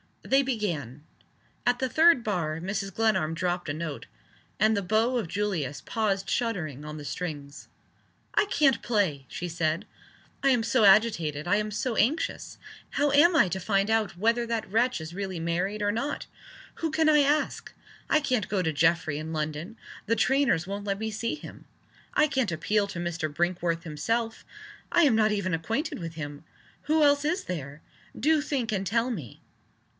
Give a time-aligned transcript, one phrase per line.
[0.23, 1.03] They began.
[1.63, 2.91] At the third bar Mrs.
[2.93, 4.07] Glenarm dropped a note
[4.59, 7.67] and the bow of Julius paused shuddering on the strings.
[8.33, 9.85] "I can't play!" she said.
[10.41, 12.57] "I am so agitated; I am so anxious.
[12.91, 16.25] How am I to find out whether that wretch is really married or not?
[16.75, 17.71] Who can I ask?
[18.09, 19.75] I can't go to Geoffrey in London
[20.05, 21.65] the trainers won't let me see him.
[22.15, 23.31] I can't appeal to Mr.
[23.31, 24.45] Brinkworth himself
[24.91, 26.43] I am not even acquainted with him.
[26.83, 27.81] Who else is there?
[28.19, 29.41] Do think, and tell me!"